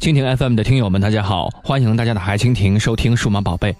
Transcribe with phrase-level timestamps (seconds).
[0.00, 3.76] 蜻蜓 FM 的听友们，大家好，欢迎大家打开蜻蜓收听数码宝贝。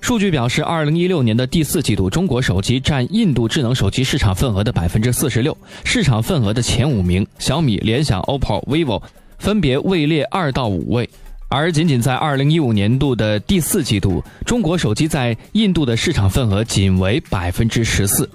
[0.00, 9.02] 数据表示，二零一六年的第四季度，中国手机占印度智能手机市场份额的百分之四十六，市场份额的前五名，小米、联想、OPPO、vivo
[9.40, 11.10] 分别位列二到五位。
[11.48, 18.30] 而仅仅在二零一五年度的第四季度，中国手机在印度的市场份额仅为百分之十四。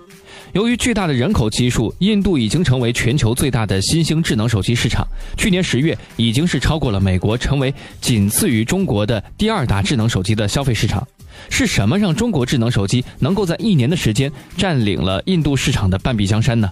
[0.54, 5.08] 由于巨大的人口基数，印度已经成为全球最大的新兴智能手机市场。
[5.38, 11.08] 去年十月，已经是超过了美国，成为仅次于中国的第二大智能手机的消费市场。
[11.50, 16.72] 是什么让中国智能手机能够在一年的时间占领了印度市场的半壁江山呢？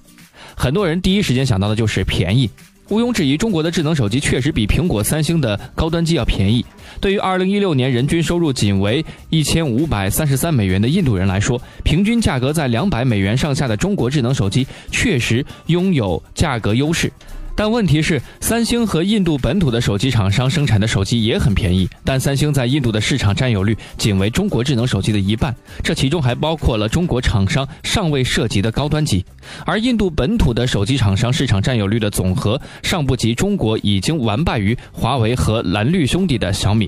[0.56, 2.50] 很多人第一时间想到的就是便宜。
[2.90, 6.66] 毋庸置疑，中国的智能手机确实比苹果、三星的高端机要便宜。
[7.02, 17.12] 对于2016年人均收入仅为1533美元的印度人来说，平均价格在200美元上下的中国智能手机确实拥有价格优势。
[17.58, 29.26] 但问题是，三星和印度本土的手机厂商生产的手机也很便宜，但三星在印度的市场占有率仅为中国智能手机的一半，这其中还包括了中国厂商尚未涉及的高端机，
[29.66, 36.88] 而印度本土的手机厂商市场占有率的总和尚不及中国已经完败于华为和蓝绿兄弟的小米。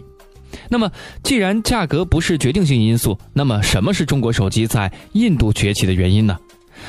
[0.70, 0.92] 那么，
[1.24, 6.38] 既然价格不是决定性因素，那么什么是中国手机在印度崛起的原因呢？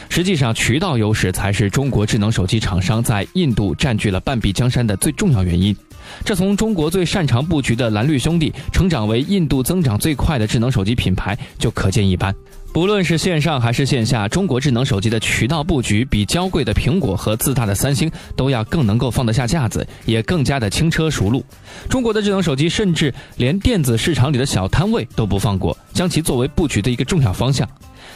[0.08, 5.76] 实际上，渠道优势才是中国智能手机厂商在印度占据了半壁江山的最重要原因。
[6.24, 12.34] 这从中国最擅长布局的蓝绿兄弟成长为印度增长最快的智能手机品牌就可见一斑。
[12.72, 21.44] 不论是线上还是线下，中国智能手机的渠道布局比娇贵的苹果和自大的三星都要更能够放得下架子，也更加的轻车熟路。
[21.88, 27.68] 中国的智能手机甚至连电子市场里的小摊位都不放过，将其作为布局的一个重要方向。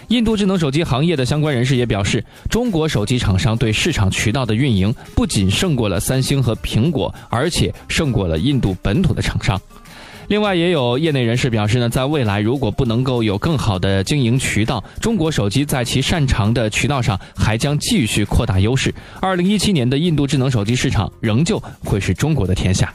[0.08, 9.60] 印度智能手机行业的相关人士也表示，中国手机厂商对市场渠道的运营不仅胜过了三星和苹果，而且胜过了印度本土的厂商。
[10.28, 18.94] 另外，也有业内人士表示呢，在未来如果不能够有更好的经营渠道，中国手机在其擅长的渠道上还将继续扩大优势。
[19.20, 22.90] 二零一七年的印度智能手机市场仍旧会是中国的天下。